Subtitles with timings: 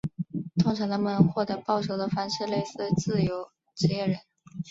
[0.57, 4.19] 通常他们获得报酬的方式类似自由职业人。